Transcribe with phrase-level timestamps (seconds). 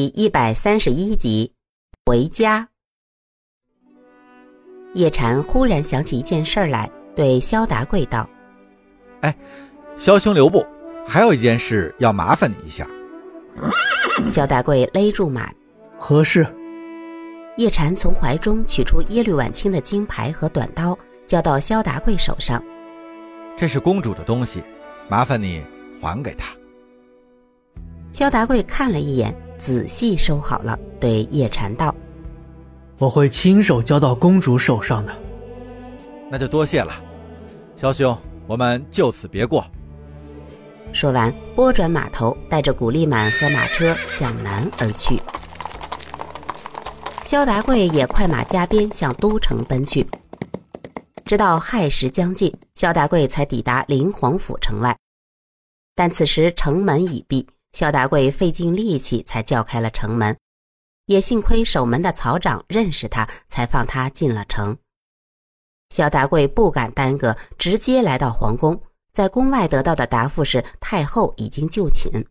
[0.00, 1.52] 第一百三十一集，
[2.06, 2.68] 回家。
[4.94, 8.26] 叶禅忽然想起一件事来，对萧达贵道
[9.20, 9.36] ：“哎，
[9.98, 10.64] 萧兄留步，
[11.06, 12.88] 还有一件事要麻烦你一下。”
[14.26, 15.52] 萧达贵勒住马
[16.00, 16.46] ：“何事？”
[17.58, 22.64] 叶禅从怀中取出耶律婉清的金牌和短刀，交到萧达贵手上
[23.54, 24.62] ：“这是公主的东西，
[25.10, 25.62] 麻烦你
[26.00, 26.46] 还给她。”
[28.12, 29.36] 萧达贵看了一眼。
[29.60, 31.94] 仔细收好了，对叶禅道
[32.96, 35.14] ：“我会亲手交到公主手上的。”
[36.32, 36.90] 那就多谢了，
[37.76, 39.62] 萧兄，我们就此别过。
[40.94, 45.20] 说完，拨转马头，带着古丽满和马车向南而去。
[47.22, 50.06] 萧达贵也快马加鞭向都城奔去。
[51.26, 54.96] 直到亥时将近，萧达贵才抵达灵皇府城外，
[55.94, 57.46] 但此时城门已闭。
[57.72, 60.36] 萧达贵费尽力气才叫开了城门，
[61.06, 64.76] 也幸亏守门的曹长认识他，才放他进了城。
[65.90, 68.80] 萧达贵不敢耽搁，直接来到皇宫，
[69.12, 72.26] 在宫外得到的答复是太后已经就寝。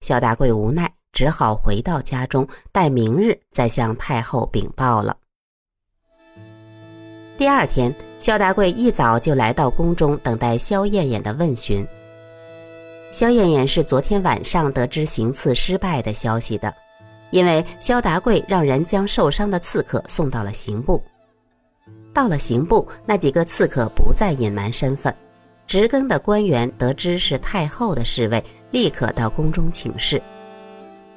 [0.00, 5.16] 萧达贵无奈，只好回到家中，待明日再向太后禀报了。
[7.38, 11.86] 第二天，萧达贵一早就来到宫中，等待萧燕燕的问询。
[13.12, 16.72] 萧燕燕是昨天晚上得知行刺失败的消息的，
[17.30, 21.02] 因为萧达贵让人将受伤的刺客送到了刑部。
[22.14, 25.14] 到了刑部，那几个刺客不再隐瞒身份，
[25.66, 30.22] 执更的官员得知是太后的侍卫，立刻到宫中请示。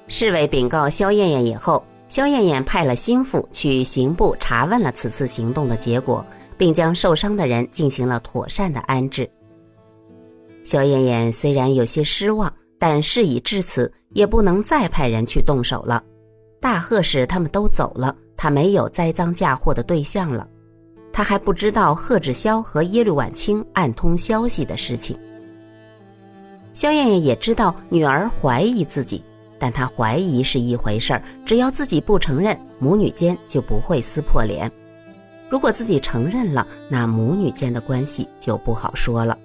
[0.10, 6.26] 侍卫禀告萧燕燕以后，萧燕燕派了心腹去刑部查问了此次行动的结果，
[6.58, 9.30] 并将受伤的人进行了妥善的安置。
[10.66, 16.04] 萧燕燕虽然有些失望，但事已至此，也不能再派人去动手了。
[16.60, 20.48] 大贺氏他们都走了，他没有栽赃嫁祸的对象了。
[21.14, 25.16] 他还不知道贺志霄和耶律婉清暗通消息的事情。
[26.74, 29.24] 萧燕燕也知道女儿怀疑自己，
[29.60, 34.68] 但她怀疑是一回事儿，只要自己不承认，母女间就不会撕破脸；
[35.48, 39.38] 如果自己承认了，那母女间的关系就不好说了。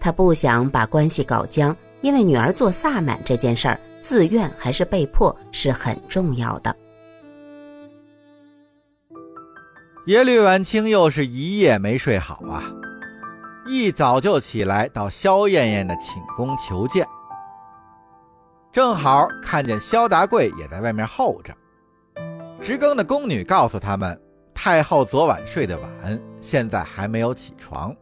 [0.00, 6.74] 他不想把关系搞僵，因为女儿做萨满这件事儿，自愿还是被迫是很重要的。
[10.06, 12.64] 耶律婉清又是一夜没睡好啊，
[13.66, 17.06] 一早就起来到萧燕燕的寝宫求见，
[18.72, 21.54] 正好看见萧达贵也在外面候着。
[22.62, 24.18] 值更的宫女告诉他们，
[24.54, 27.94] 太后昨晚睡得晚，现在还没有起床。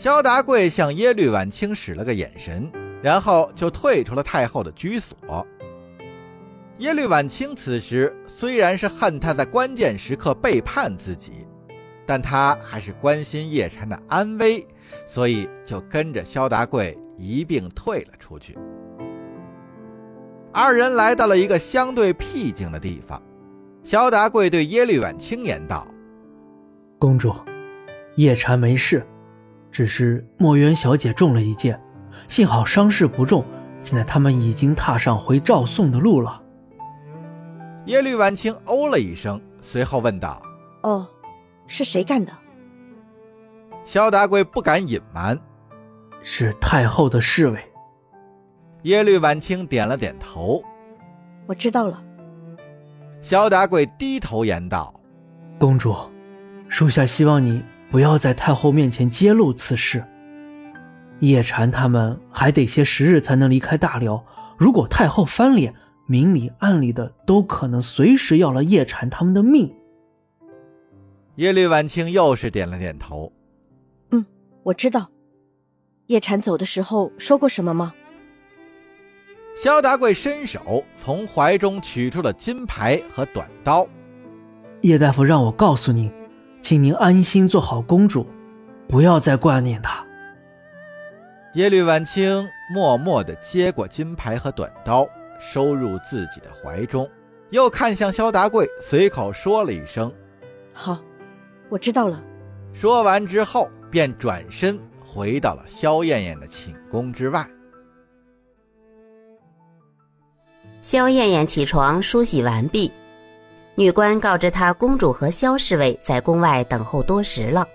[0.00, 2.72] 萧达贵向耶律婉清使了个眼神，
[3.02, 5.46] 然后就退出了太后的居所。
[6.78, 11.46] 耶律婉清此时虽然是恨他在关键时刻背叛自己，
[12.06, 14.66] 但他还是关心叶禅的安危，
[15.06, 18.56] 所以就跟着萧达贵一并退了出去。
[20.50, 23.22] 二人来到了一个相对僻静的地方，
[23.82, 25.86] 萧达贵对耶律婉清言道
[26.98, 27.34] ：“公主，
[28.16, 29.06] 叶禅没事。”
[29.70, 31.80] 只是墨渊小姐中了一箭，
[32.28, 33.44] 幸好伤势不重。
[33.80, 36.42] 现在他们已经踏上回赵宋的路了。
[37.86, 40.42] 耶律婉清哦了一声，随后问道
[40.82, 41.08] ：“哦，
[41.66, 42.32] 是谁干的？”
[43.82, 45.38] 萧达贵不敢隐瞒
[46.22, 47.58] ：“是太后的侍卫。”
[48.84, 50.62] 耶律婉清点了点头
[51.48, 52.02] ：“我知道了。”
[53.22, 54.94] 萧达贵低头言道
[55.58, 55.94] ：“公主，
[56.68, 60.04] 属下希望你。”不要在太后面前揭露此事。
[61.18, 64.24] 叶禅他们还得些时日才能离开大辽。
[64.56, 65.74] 如果太后翻脸，
[66.06, 69.74] 明里暗里的都可能随时要了叶禅他们的命。
[71.36, 73.32] 耶律婉清又是点了点头。
[74.10, 74.24] 嗯，
[74.62, 75.10] 我知道。
[76.06, 77.92] 叶禅走的时候说过什么吗？
[79.56, 83.86] 萧达贵伸手从怀中取出了金牌和短刀。
[84.80, 86.10] 叶大夫让我告诉您。
[86.62, 88.26] 请您安心做好公主，
[88.88, 90.04] 不要再挂念她。
[91.54, 95.08] 耶律婉清默默地接过金牌和短刀，
[95.40, 97.08] 收入自己的怀中，
[97.50, 100.12] 又看向萧达贵，随口说了一声
[100.72, 100.98] ：“好，
[101.68, 102.22] 我知道了。”
[102.72, 107.44] 说完之后，便转身回到了萧燕燕的寝宫之外。
[110.80, 112.92] 萧燕燕起床梳洗完毕。
[113.74, 117.66] 女官告知她，公主和萧侍卫在宫外等候多时了。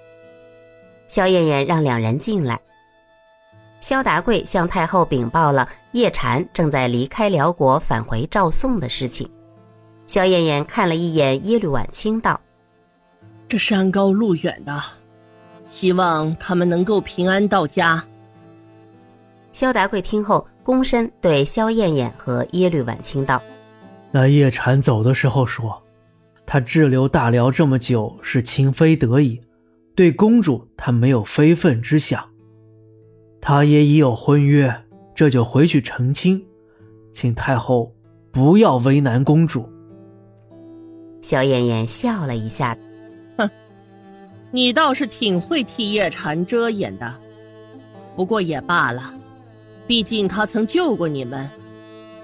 [1.07, 2.59] 萧燕燕让两人进来。
[3.79, 9.29] 萧达贵向太后禀报了叶禅正在离开辽国返回赵宋的事情。
[10.07, 12.39] 萧燕燕看了一眼耶律婉清，道
[13.49, 14.81] ：“这山高路远的，
[15.69, 18.03] 希望他们能够平安到家。”
[19.51, 23.41] 萧达贵听后，躬身对萧燕燕和耶律婉清道
[24.11, 25.79] ：“那叶禅走的时候说，
[26.45, 29.41] 他滞留大辽这么久是情非得已，
[29.95, 32.23] 对公主他没有非分之想。”
[33.41, 34.75] 他也已有婚约，
[35.13, 36.43] 这就回去成亲，
[37.13, 37.93] 请太后
[38.31, 39.69] 不要为难公主。
[41.21, 42.75] 萧燕燕笑了一下，
[43.37, 43.47] 哼，
[44.49, 47.15] 你倒是挺会替叶禅遮掩的，
[48.15, 49.13] 不过也罢了，
[49.85, 51.47] 毕竟他曾救过你们，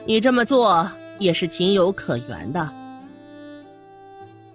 [0.07, 0.89] 你这么做
[1.19, 2.81] 也是情有可原的。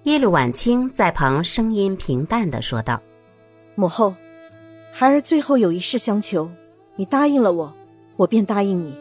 [0.06, 3.02] 耶律婉清在旁声音平淡的说道
[3.74, 4.14] ：“母后。”
[4.94, 6.48] 孩儿最后有一事相求，
[6.94, 7.74] 你答应了我，
[8.14, 8.96] 我便答应你。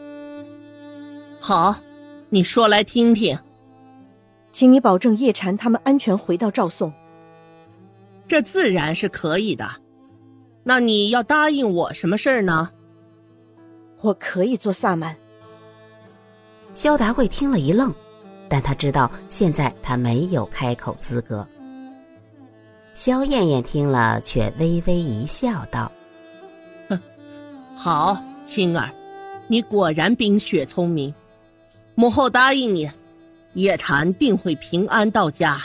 [1.40, 1.76] 好，
[2.28, 3.38] 你说来听听。
[4.50, 6.92] 请你保证叶禅他们安全回到赵宋。
[8.26, 9.64] 这自然是可以的。
[10.64, 12.70] 那你要答应我什么事儿呢？
[14.00, 15.16] 我可以做萨满。
[16.74, 17.94] 萧达贵听了一愣，
[18.48, 21.46] 但他知道现在他没有开口资格。
[22.94, 25.92] 萧燕燕听了，却微微一笑，道
[26.88, 27.00] ：“哼，
[27.74, 28.16] 好，
[28.46, 28.90] 青儿，
[29.48, 31.14] 你果然冰雪聪明。
[31.94, 32.90] 母后答应你，
[33.54, 35.60] 叶禅定会平安到家。”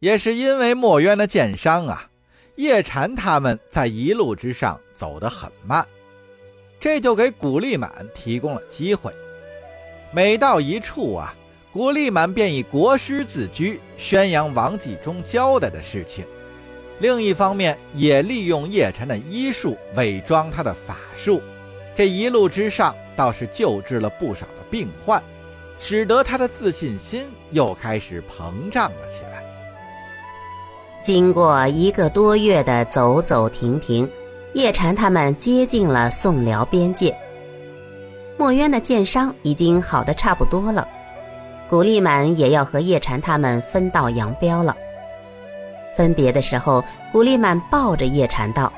[0.00, 2.07] 也是因为墨渊的剑伤啊，
[2.58, 5.86] 叶禅他们在一路之上走得很慢，
[6.80, 9.12] 这就给古力满提供了机会。
[10.10, 11.32] 每到一处啊，
[11.72, 16.24] 古力满便以国师自居，宣扬王继忠交代的事情；
[16.98, 21.40] 另一方面，也利用叶禅的医术伪装他的法术。
[21.94, 25.22] 这一路之上，倒是救治了不少的病患，
[25.78, 27.22] 使得他的自信心
[27.52, 29.44] 又开始膨胀了起来。
[31.00, 34.08] 经过一个多月的走走停停，
[34.52, 37.16] 叶禅他们接近了宋辽边界。
[38.36, 40.86] 墨渊的剑伤已经好的差不多了，
[41.68, 44.76] 古力满也要和叶禅他们分道扬镳了。
[45.96, 48.72] 分别的时候，古力满抱着叶禅道：“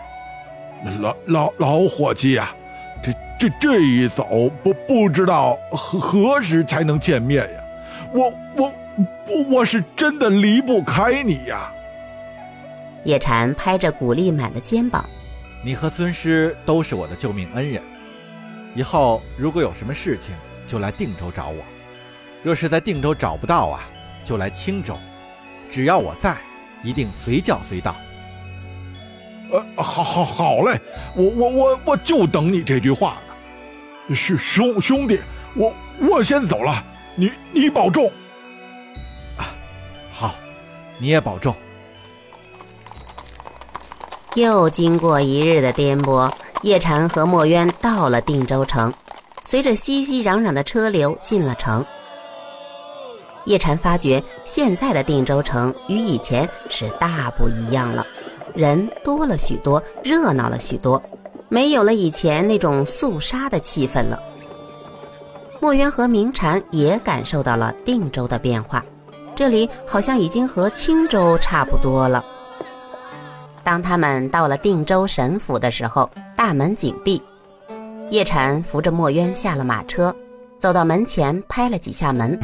[1.00, 2.54] 老老老伙计呀，
[3.02, 7.60] 这这这一走，不不知道何何时才能见面呀？
[8.12, 8.72] 我我
[9.26, 11.72] 我我是真的离不开你呀！”
[13.04, 15.08] 叶禅拍着古丽满的肩膀
[15.64, 17.82] ：“你和孙师都是我的救命恩人。”
[18.74, 20.34] 以后如果有什么事情，
[20.66, 21.62] 就来定州找我；
[22.42, 23.88] 若是在定州找不到啊，
[24.24, 24.96] 就来青州。
[25.70, 26.36] 只要我在，
[26.82, 27.96] 一定随叫随到。
[29.52, 30.80] 呃，好，好，好嘞！
[31.16, 34.14] 我，我，我，我就等你这句话呢。
[34.14, 35.20] 是兄兄弟，
[35.54, 36.84] 我我先走了，
[37.16, 38.06] 你你保重。
[39.36, 39.46] 啊，
[40.10, 40.34] 好，
[40.98, 41.54] 你也保重。
[44.40, 46.32] 又经过一日的颠簸。
[46.62, 48.92] 叶禅和墨渊到了定州城，
[49.44, 51.84] 随着熙熙攘攘的车流进了城。
[53.46, 58.06] 叶禅发觉现在的定州城与以前是大不一样了，
[58.54, 61.02] 人多了许多，热闹了许多，
[61.48, 64.20] 没有了以前那种肃杀的气氛了。
[65.60, 68.84] 墨渊和明禅也感受到了定州的变化，
[69.34, 72.22] 这里好像已经和青州差不多了。
[73.62, 77.22] 当他们到了定州神府的时候，大门紧闭。
[78.10, 80.14] 叶禅扶着墨渊下了马车，
[80.58, 82.38] 走到门前拍了几下门。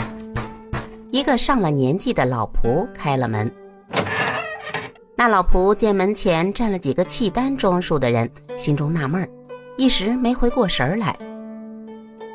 [1.11, 3.51] 一个上了年纪的老仆开了门。
[5.17, 9.29] 那老仆见门前站了几个契丹装束的人，心中纳闷儿，
[9.79, 11.17] 一时没回过神来。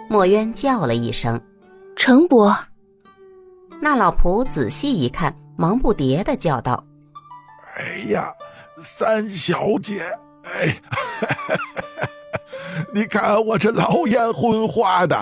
[0.09, 1.39] 墨渊叫了一声
[1.95, 2.53] ：“程伯。”
[3.79, 6.83] 那老仆仔细一看，忙不迭地叫道
[7.77, 8.33] ：“哎呀！”
[8.83, 10.03] 三小姐，
[10.43, 10.75] 哎，
[12.93, 15.17] 你看我这老眼昏花的，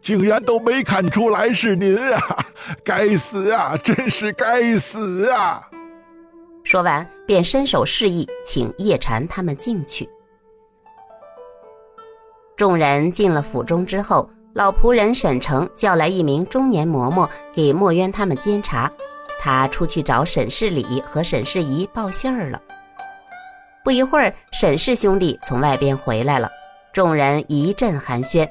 [0.00, 2.46] 竟然都没看出来是您啊！
[2.84, 5.68] 该死啊，真是该死啊！
[6.64, 10.08] 说完，便伸手示意，请叶禅他们进去。
[12.56, 18.92] 众人进了府中之后，老仆人沈成叫来一名中年嬷嬷给墨渊他们监察。
[19.44, 22.62] 他出去找沈世礼和沈世仪报信儿了。
[23.82, 26.48] 不一会儿沈氏兄弟从外边回来了
[26.92, 28.48] 众人一阵寒暄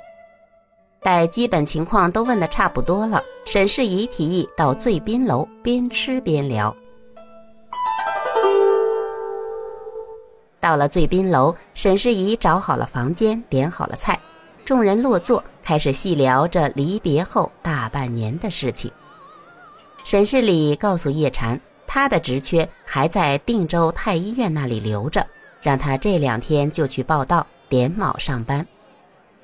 [1.01, 6.75] 待基本情况都问的差不多了沈世仪提议到醉宾楼边吃边聊。
[10.59, 14.19] 到了醉宾楼沈世仪找好了房间点好了菜
[14.65, 18.91] 众人落座开始细聊这离别后大半年的事情。
[20.03, 25.25] 沈世礼告诉叶禅，他的职缺还在定州太医院那里留着，
[25.61, 28.65] 让他这两天就去报道，点卯上班。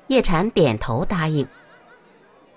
[0.08, 1.46] 叶禅点头答应。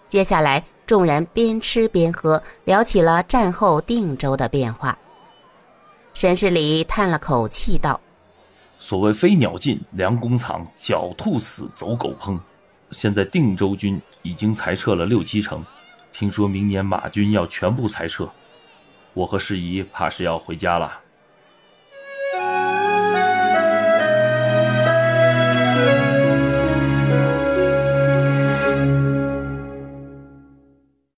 [0.08, 4.98] 接下来，众人边吃边喝，聊起了战后定州的变化。
[6.14, 8.00] 沈世礼叹了口气道。
[8.80, 12.38] 所谓飞鸟尽，良弓藏；狡兔死，走狗烹。
[12.92, 15.64] 现在定州军已经裁撤了六七成，
[16.14, 18.30] 听说明年马军要全部裁撤，
[19.14, 21.01] 我和世仪怕是要回家了。